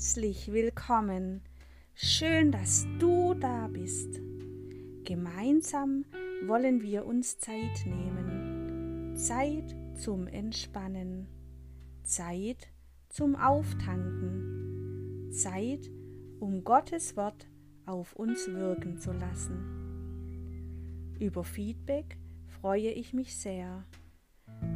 [0.00, 1.42] Herzlich willkommen.
[1.92, 4.18] Schön, dass du da bist.
[5.04, 6.06] Gemeinsam
[6.46, 9.14] wollen wir uns Zeit nehmen.
[9.14, 11.28] Zeit zum Entspannen.
[12.02, 12.72] Zeit
[13.10, 15.28] zum Auftanken.
[15.32, 15.90] Zeit,
[16.38, 17.46] um Gottes Wort
[17.84, 21.12] auf uns wirken zu lassen.
[21.20, 23.84] Über Feedback freue ich mich sehr.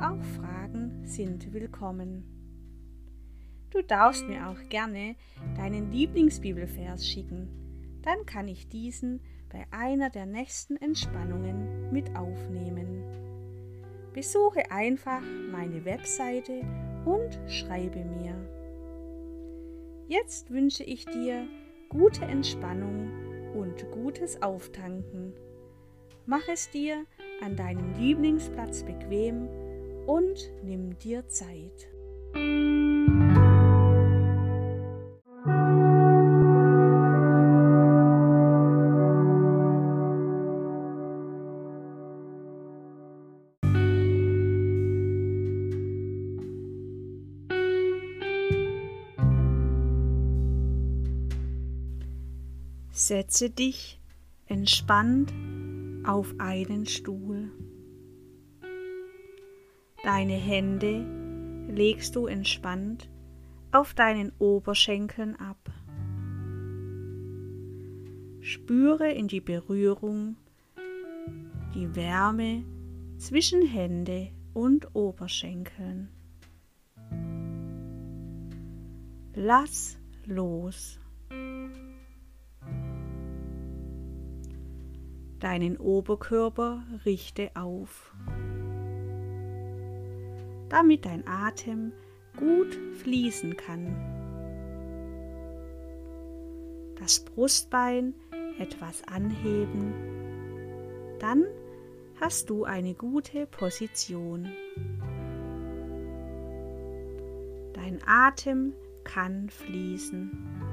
[0.03, 2.34] Auch Fragen sind willkommen.
[3.75, 5.17] Du darfst mir auch gerne
[5.57, 7.49] deinen Lieblingsbibelvers schicken.
[8.03, 9.21] Dann kann ich diesen
[9.53, 13.03] bei einer der nächsten Entspannungen mit aufnehmen.
[14.13, 16.61] Besuche einfach meine Webseite
[17.05, 18.37] und schreibe mir.
[20.07, 21.49] Jetzt wünsche ich dir
[21.89, 23.11] gute Entspannung
[23.55, 25.33] und gutes Auftanken.
[26.27, 27.07] Mach es dir
[27.43, 29.49] an deinem Lieblingsplatz bequem
[30.07, 31.89] und nimm dir Zeit.
[53.07, 54.01] Setze dich
[54.47, 55.31] entspannt
[56.07, 57.53] auf einen Stuhl.
[60.03, 61.05] Deine Hände
[61.69, 63.11] legst du entspannt
[63.73, 65.59] auf deinen Oberschenkeln ab.
[68.41, 70.37] Spüre in die Berührung,
[71.75, 72.65] die Wärme
[73.19, 76.09] zwischen Hände und Oberschenkeln.
[79.35, 80.99] Lass los.
[85.45, 88.15] Deinen Oberkörper richte auf,
[90.71, 91.93] damit dein Atem
[92.35, 93.95] gut fließen kann.
[96.99, 98.15] Das Brustbein
[98.59, 99.93] etwas anheben,
[101.19, 101.45] dann
[102.23, 104.49] hast du eine gute Position.
[107.75, 108.73] Dein Atem
[109.05, 110.64] kann fließen.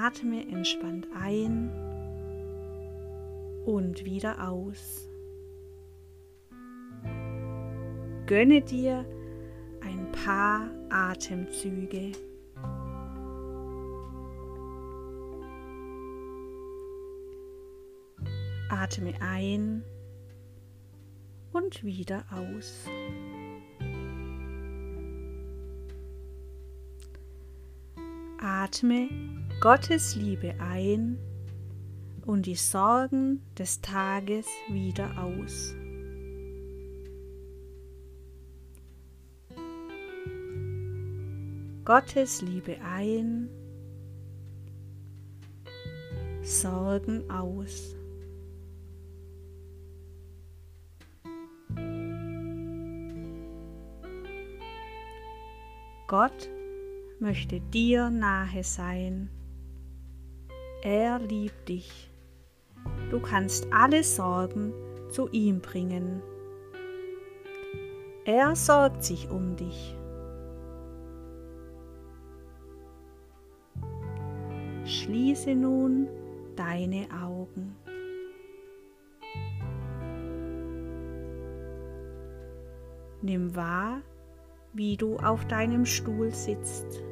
[0.00, 1.70] Atme entspannt ein
[3.66, 5.06] und wieder aus.
[8.26, 9.04] Gönne dir
[9.82, 12.12] ein paar Atemzüge.
[18.70, 19.84] Atme ein
[21.52, 22.86] und wieder aus.
[28.38, 29.08] Atme
[29.62, 31.16] Gottes Liebe ein
[32.26, 35.72] und die Sorgen des Tages wieder aus.
[41.84, 43.48] Gottes Liebe ein,
[46.42, 47.94] Sorgen aus.
[56.08, 56.50] Gott
[57.20, 59.30] möchte dir nahe sein.
[60.84, 62.10] Er liebt dich.
[63.08, 64.72] Du kannst alle Sorgen
[65.10, 66.20] zu ihm bringen.
[68.24, 69.96] Er sorgt sich um dich.
[74.84, 76.08] Schließe nun
[76.56, 77.76] deine Augen.
[83.20, 84.02] Nimm wahr,
[84.72, 87.04] wie du auf deinem Stuhl sitzt.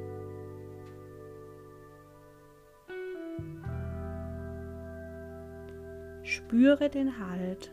[6.50, 7.71] Spüre den Halt.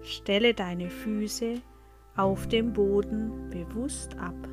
[0.00, 1.60] Stelle deine Füße
[2.16, 4.48] auf dem Boden bewusst ab.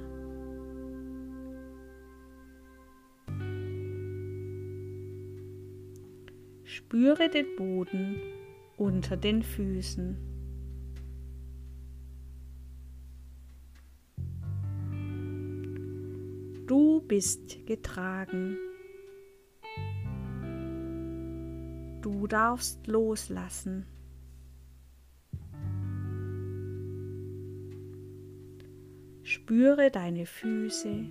[6.65, 8.19] Spüre den Boden
[8.75, 10.17] unter den Füßen.
[16.67, 18.57] Du bist getragen.
[22.11, 23.85] Du darfst loslassen.
[29.21, 31.05] Spüre deine Füße,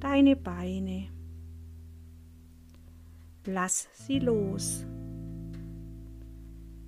[0.00, 1.06] deine Beine.
[3.44, 4.84] Lass sie los.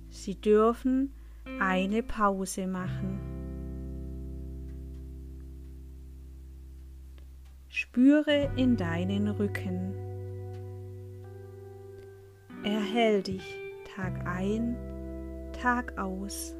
[0.09, 1.13] Sie dürfen
[1.61, 3.19] eine Pause machen.
[7.69, 10.08] Spüre in deinen Rücken.
[12.63, 13.55] Er hält dich
[13.95, 14.75] Tag ein,
[15.61, 16.55] Tag aus.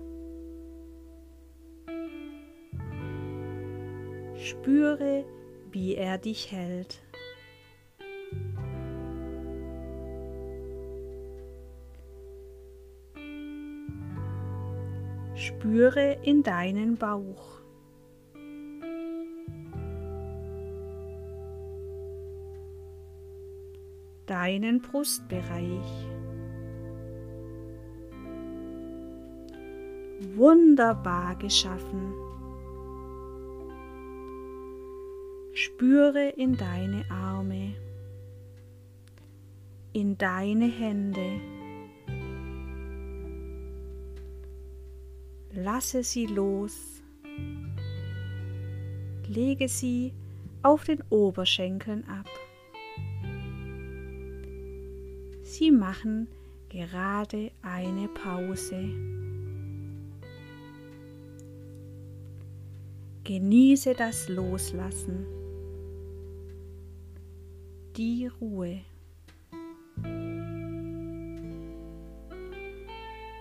[4.37, 5.25] Spüre,
[5.71, 7.01] wie er dich hält.
[15.35, 17.58] Spüre in deinen Bauch.
[24.29, 26.07] Deinen Brustbereich.
[30.35, 32.13] Wunderbar geschaffen.
[35.53, 37.73] Spüre in deine Arme,
[39.93, 41.41] in deine Hände.
[45.53, 47.01] Lasse sie los.
[49.27, 50.13] Lege sie
[50.61, 52.27] auf den Oberschenkeln ab.
[55.49, 56.27] Sie machen
[56.69, 58.87] gerade eine Pause.
[63.23, 65.25] Genieße das Loslassen
[67.97, 68.81] die Ruhe.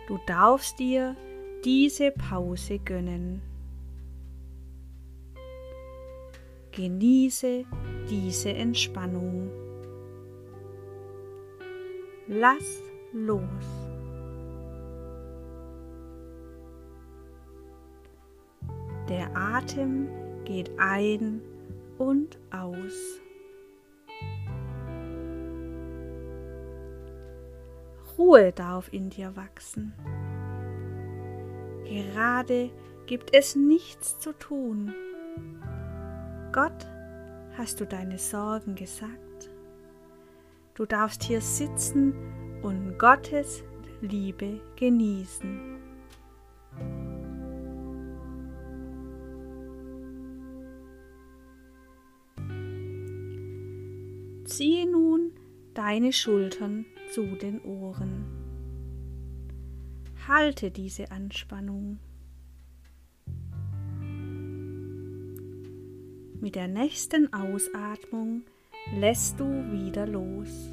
[0.07, 1.15] Du darfst dir
[1.63, 3.43] diese Pause gönnen.
[6.73, 7.67] Genieße
[8.09, 9.68] diese Entspannung.
[12.29, 12.83] Lass
[13.15, 13.43] los.
[19.09, 20.09] Der Atem
[20.45, 21.41] geht ein
[21.97, 23.23] und aus.
[28.19, 29.95] Ruhe darf in dir wachsen.
[31.85, 32.71] Gerade
[33.07, 34.93] gibt es nichts zu tun.
[36.53, 36.87] Gott,
[37.57, 39.28] hast du deine Sorgen gesagt?
[40.79, 42.15] Du darfst hier sitzen
[42.63, 43.65] und Gottes
[44.01, 45.77] Liebe genießen.
[54.45, 55.33] Ziehe nun
[55.75, 58.25] deine Schultern zu den Ohren.
[60.29, 61.99] Halte diese Anspannung.
[66.41, 68.45] Mit der nächsten Ausatmung
[68.95, 70.71] lässt du wieder los.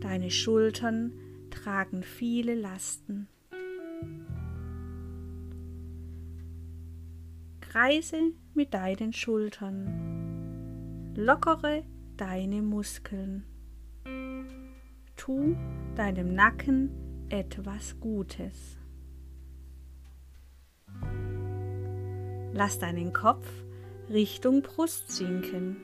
[0.00, 1.12] Deine Schultern
[1.50, 3.28] tragen viele Lasten.
[7.60, 10.18] Kreise mit deinen Schultern
[11.14, 11.84] Lockere
[12.16, 13.44] deine Muskeln.
[15.16, 15.56] Tu
[15.96, 16.90] deinem Nacken
[17.28, 18.77] etwas Gutes.
[22.52, 23.46] Lass deinen Kopf
[24.10, 25.76] Richtung Brust sinken.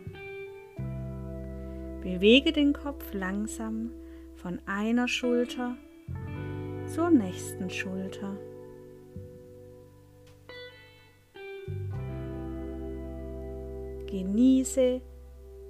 [2.03, 3.91] Bewege den Kopf langsam
[4.35, 5.77] von einer Schulter
[6.87, 8.37] zur nächsten Schulter.
[14.07, 15.01] Genieße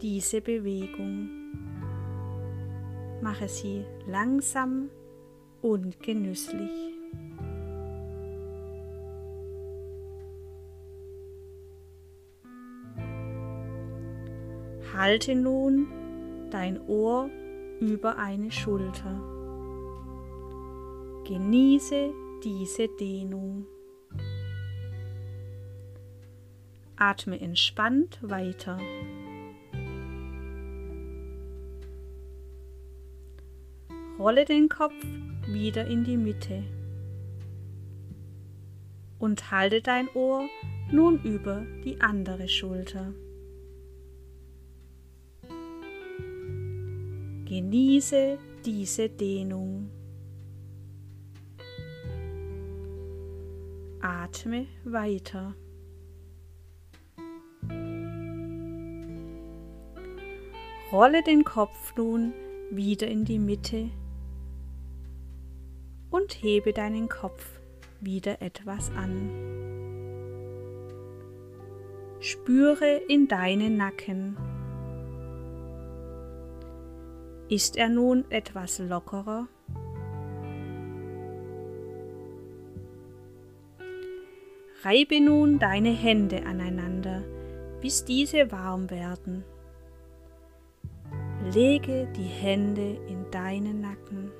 [0.02, 1.28] diese Bewegung.
[3.20, 4.90] Mache sie langsam
[5.62, 6.93] und genüsslich.
[15.04, 15.86] Halte nun
[16.50, 17.28] dein Ohr
[17.78, 19.20] über eine Schulter.
[21.28, 22.10] Genieße
[22.42, 23.66] diese Dehnung.
[26.96, 28.78] Atme entspannt weiter.
[34.18, 34.94] Rolle den Kopf
[35.46, 36.62] wieder in die Mitte
[39.18, 40.48] und halte dein Ohr
[40.90, 43.12] nun über die andere Schulter.
[47.54, 49.88] Genieße diese Dehnung.
[54.00, 55.54] Atme weiter.
[60.90, 62.32] Rolle den Kopf nun
[62.72, 63.88] wieder in die Mitte
[66.10, 67.60] und hebe deinen Kopf
[68.00, 69.30] wieder etwas an.
[72.18, 74.53] Spüre in deinen Nacken.
[77.54, 79.46] Ist er nun etwas lockerer?
[84.82, 87.22] Reibe nun deine Hände aneinander,
[87.80, 89.44] bis diese warm werden.
[91.52, 94.32] Lege die Hände in deinen Nacken.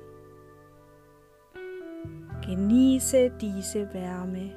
[2.45, 4.51] Genieße diese Wärme,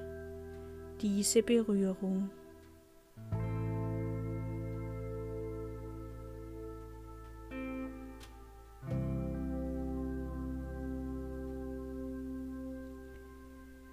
[1.01, 2.29] diese Berührung.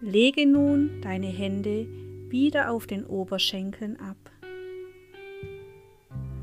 [0.01, 1.87] Lege nun deine Hände
[2.29, 4.17] wieder auf den Oberschenkeln ab.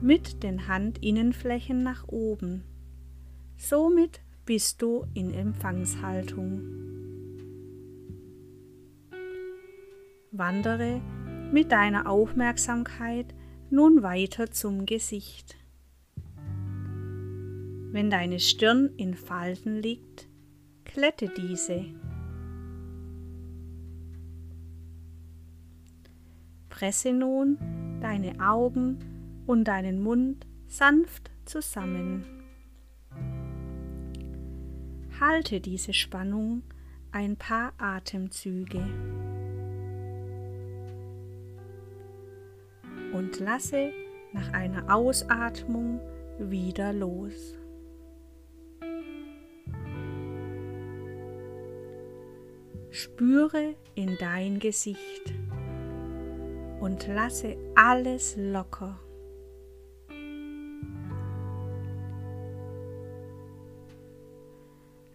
[0.00, 2.64] Mit den Handinnenflächen nach oben.
[3.58, 6.62] Somit bist du in Empfangshaltung.
[10.32, 11.00] Wandere
[11.52, 13.34] mit deiner Aufmerksamkeit
[13.68, 15.56] nun weiter zum Gesicht.
[17.92, 20.26] Wenn deine Stirn in Falten liegt,
[20.84, 21.84] klette diese.
[26.82, 27.58] Presse nun
[28.00, 28.98] deine Augen
[29.46, 32.24] und deinen Mund sanft zusammen.
[35.20, 36.64] Halte diese Spannung
[37.12, 38.80] ein paar Atemzüge
[43.12, 43.92] und lasse
[44.32, 46.00] nach einer Ausatmung
[46.40, 47.56] wieder los.
[52.90, 55.32] Spüre in dein Gesicht
[56.82, 58.98] und lasse alles locker.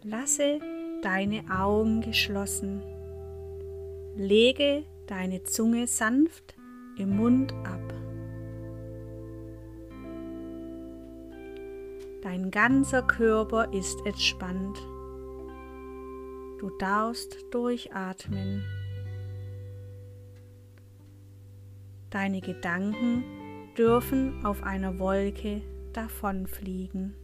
[0.02, 0.62] Lasse
[1.02, 2.82] deine Augen geschlossen.
[4.16, 6.56] Lege deine Zunge sanft
[6.98, 7.94] im Mund ab.
[12.24, 14.78] Dein ganzer Körper ist entspannt.
[16.60, 18.64] Du darfst durchatmen.
[22.10, 23.24] Deine Gedanken
[23.78, 25.62] dürfen auf einer Wolke
[25.92, 27.16] davonfliegen.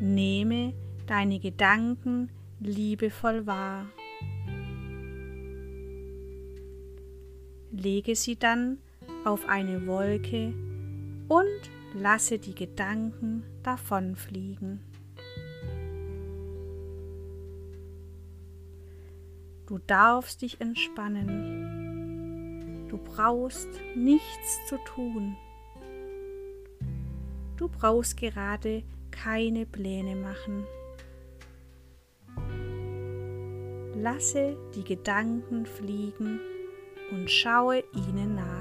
[0.00, 0.72] Nehme
[1.06, 3.86] deine Gedanken liebevoll wahr.
[7.70, 8.78] Lege sie dann
[9.24, 10.54] auf eine Wolke
[11.28, 14.80] und lasse die Gedanken davonfliegen.
[19.72, 21.30] Du darfst dich entspannen.
[22.90, 25.34] Du brauchst nichts zu tun.
[27.56, 30.66] Du brauchst gerade keine Pläne machen.
[33.96, 36.38] Lasse die Gedanken fliegen
[37.10, 38.51] und schaue ihnen nach.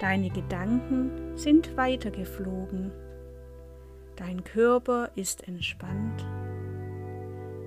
[0.00, 2.90] Deine Gedanken sind weitergeflogen.
[4.16, 6.24] Dein Körper ist entspannt.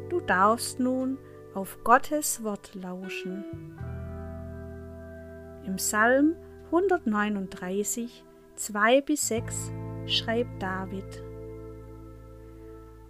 [0.09, 1.19] Du darfst nun
[1.53, 3.43] auf Gottes Wort lauschen.
[5.67, 6.35] Im Psalm
[6.65, 8.23] 139,
[8.55, 9.71] 2 bis 6
[10.07, 11.23] schreibt David,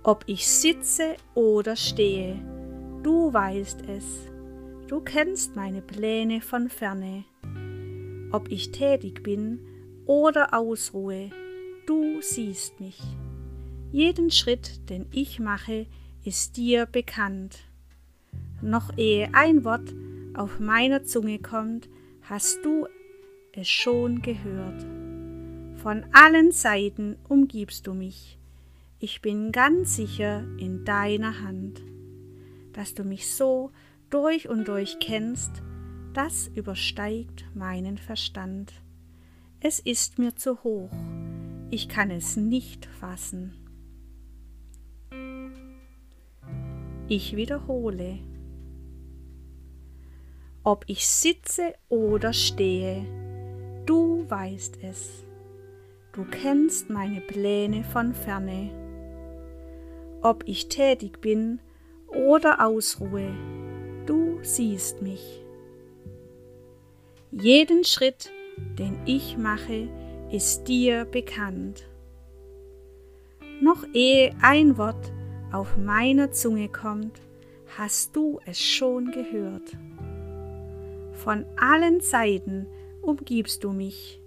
[0.04, 2.36] Ob ich sitze oder stehe,
[3.04, 4.30] du weißt es,
[4.90, 7.24] du kennst meine Pläne von ferne.
[8.34, 9.60] Ob ich tätig bin
[10.08, 11.30] oder ausruhe,
[11.86, 13.00] du siehst mich.
[13.92, 15.86] Jeden Schritt, den ich mache,
[16.26, 17.60] ist dir bekannt.
[18.60, 19.94] Noch ehe ein Wort
[20.34, 21.90] auf meiner Zunge kommt,
[22.24, 22.88] hast du
[23.52, 24.82] es schon gehört.
[25.84, 28.40] Von allen Seiten umgibst du mich.
[28.98, 31.84] Ich bin ganz sicher in deiner Hand.
[32.72, 33.70] Dass du mich so
[34.10, 35.62] durch und durch kennst,
[36.14, 38.74] das übersteigt meinen Verstand.
[39.60, 40.92] Es ist mir zu hoch,
[41.70, 43.54] ich kann es nicht fassen.
[47.08, 48.20] Ich wiederhole.
[50.64, 53.06] Ob ich sitze oder stehe,
[53.86, 55.24] du weißt es.
[56.14, 58.70] Du kennst meine Pläne von ferne.
[60.22, 61.60] Ob ich tätig bin
[62.08, 63.30] oder ausruhe,
[64.06, 65.43] du siehst mich.
[67.42, 68.32] Jeden Schritt,
[68.78, 69.90] den ich mache,
[70.32, 71.90] ist dir bekannt.
[73.60, 75.12] Noch ehe ein Wort
[75.52, 77.20] auf meiner Zunge kommt,
[77.76, 79.76] hast du es schon gehört.
[81.14, 82.68] Von allen Seiten
[83.02, 84.22] umgibst du mich.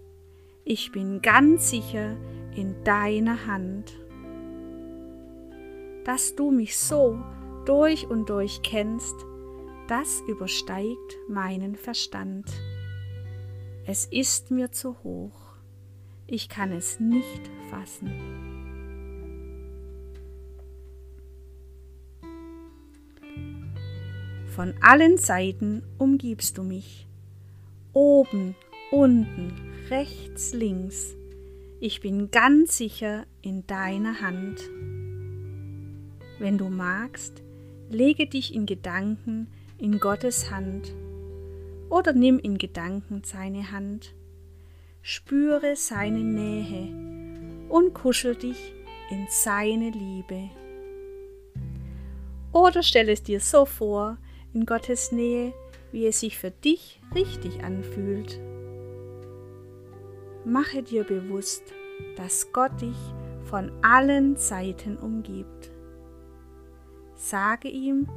[0.65, 2.17] Ich bin ganz sicher
[2.57, 3.93] in deiner Hand.
[6.03, 7.21] Dass du mich so
[7.67, 9.15] durch und durch kennst,
[9.87, 12.47] das übersteigt meinen Verstand.
[13.89, 15.55] Es ist mir zu hoch.
[16.27, 18.11] Ich kann es nicht fassen.
[24.57, 27.07] Von allen Seiten umgibst du mich.
[27.93, 28.57] Oben,
[28.91, 29.53] unten,
[29.89, 31.15] rechts, links.
[31.79, 34.69] Ich bin ganz sicher in deiner Hand.
[36.41, 37.41] Wenn du magst,
[37.89, 39.47] lege dich in Gedanken
[39.79, 40.93] in Gottes Hand
[41.89, 44.15] oder nimm in Gedanken seine Hand.
[45.03, 48.75] Spüre seine Nähe und kuschel dich
[49.11, 50.51] in seine Liebe.
[52.53, 54.19] Oder stell es dir so vor,
[54.53, 55.53] in Gottes Nähe,
[55.93, 58.41] wie es sich für dich richtig anfühlt.
[60.45, 61.63] Mache dir bewusst,
[62.17, 62.97] dass Gott dich
[63.45, 65.71] von allen Seiten umgibt.
[67.15, 68.09] Sage ihm,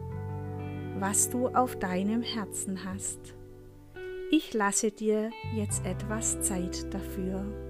[0.99, 3.35] was du auf deinem Herzen hast.
[4.31, 7.68] Ich lasse dir jetzt etwas Zeit dafür.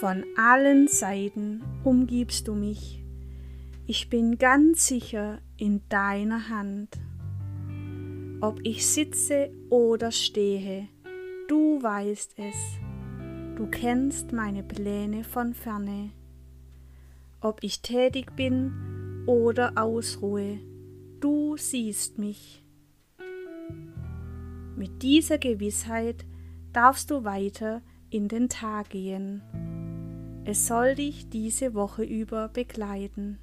[0.00, 3.00] Von allen Seiten umgibst du mich.
[3.86, 6.88] Ich bin ganz sicher in deiner Hand.
[8.40, 10.88] Ob ich sitze oder stehe,
[11.46, 12.56] du weißt es.
[13.56, 16.10] Du kennst meine Pläne von ferne.
[17.40, 20.58] Ob ich tätig bin oder ausruhe,
[21.20, 22.64] du siehst mich.
[24.76, 26.26] Mit dieser Gewissheit
[26.72, 29.40] darfst du weiter in den Tag gehen.
[30.46, 33.38] Es soll dich diese Woche über begleiten.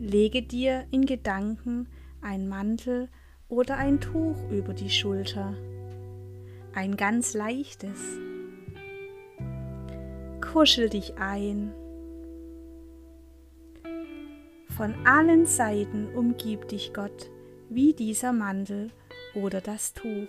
[0.00, 1.88] Lege dir in Gedanken
[2.20, 3.08] ein Mantel
[3.48, 5.54] oder ein Tuch über die Schulter,
[6.74, 8.18] ein ganz leichtes.
[10.40, 11.72] Kuschel dich ein.
[14.76, 17.30] Von allen Seiten umgibt dich Gott
[17.70, 18.90] wie dieser Mantel
[19.36, 20.28] oder das Tuch.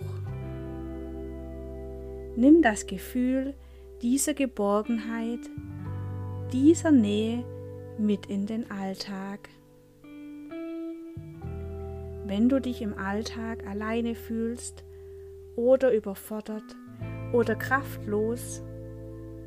[2.38, 3.54] Nimm das Gefühl
[4.02, 5.40] dieser Geborgenheit,
[6.52, 7.42] dieser Nähe
[7.98, 9.48] mit in den Alltag.
[12.26, 14.84] Wenn du dich im Alltag alleine fühlst
[15.56, 16.76] oder überfordert
[17.32, 18.62] oder kraftlos,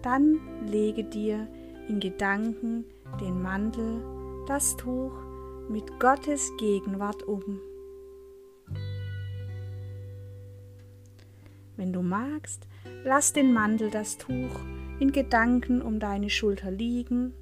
[0.01, 1.47] dann lege dir
[1.89, 2.85] in Gedanken
[3.21, 4.01] den Mantel,
[4.47, 5.13] das Tuch
[5.69, 7.59] mit Gottes Gegenwart um.
[11.77, 12.67] Wenn du magst,
[13.03, 14.59] lass den Mantel, das Tuch
[14.99, 17.33] in Gedanken um deine Schulter liegen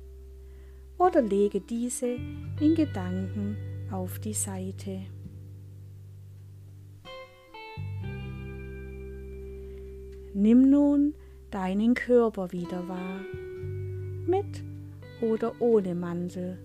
[0.97, 2.17] oder lege diese
[2.59, 3.57] in Gedanken
[3.91, 5.01] auf die Seite.
[10.33, 11.15] Nimm nun
[11.49, 13.21] deinen Körper wieder wahr,
[14.27, 14.63] mit
[15.21, 16.57] oder ohne Manteltuch.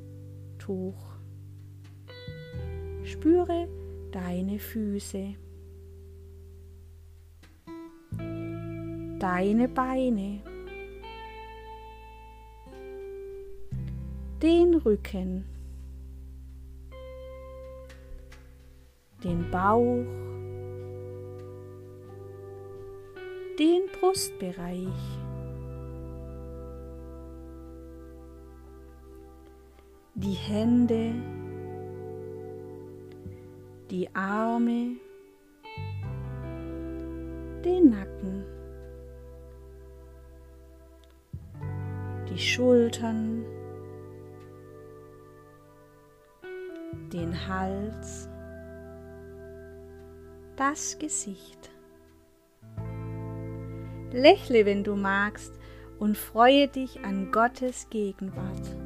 [3.05, 3.69] Spüre
[4.11, 5.37] deine Füße.
[9.23, 10.41] Deine Beine,
[14.43, 15.45] den Rücken,
[19.23, 20.05] den Bauch,
[23.61, 24.89] den Brustbereich.
[30.15, 31.15] Die Hände,
[33.89, 34.97] die Arme,
[37.65, 38.52] den Nacken.
[42.33, 43.45] Die Schultern,
[47.13, 48.29] den Hals,
[50.57, 51.71] das Gesicht.
[54.13, 55.53] Lächle, wenn du magst,
[55.99, 58.77] und freue dich an Gottes Gegenwart.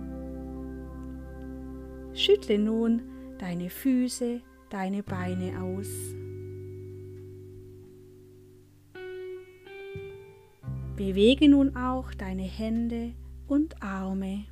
[2.14, 3.02] Schüttle nun
[3.38, 5.88] deine Füße, deine Beine aus.
[10.96, 13.12] Bewege nun auch deine Hände
[13.48, 14.44] und Arme.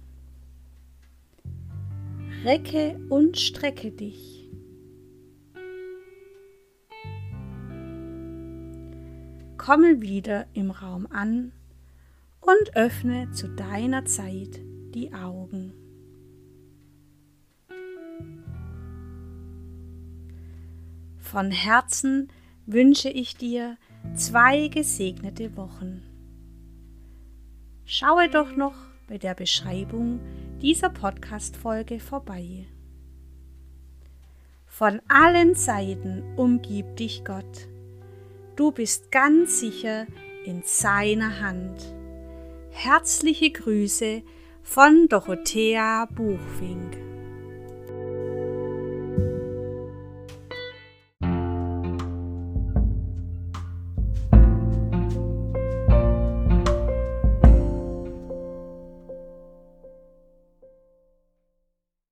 [2.45, 4.51] Recke und strecke dich.
[9.57, 11.53] Komme wieder im Raum an
[12.41, 14.61] und öffne zu deiner Zeit
[14.95, 15.73] die Augen.
[21.17, 22.29] Von Herzen
[22.67, 23.79] wünsche ich dir
[24.15, 26.14] zwei gesegnete Wochen.
[27.87, 28.75] Schaue doch noch
[29.09, 30.21] bei der Beschreibung
[30.63, 32.67] dieser Podcast-Folge vorbei.
[34.67, 37.69] Von allen Seiten umgibt dich Gott.
[38.57, 40.07] Du bist ganz sicher
[40.47, 41.95] in seiner Hand.
[42.71, 44.23] Herzliche Grüße
[44.63, 47.14] von Dorothea Buchfink.